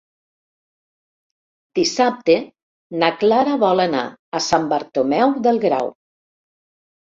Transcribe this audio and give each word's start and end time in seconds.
Dissabte 1.81 2.39
na 3.05 3.11
Clara 3.21 3.55
vol 3.67 3.87
anar 3.87 4.09
a 4.41 4.45
Sant 4.49 4.69
Bartomeu 4.75 5.39
del 5.49 5.65
Grau. 5.71 5.97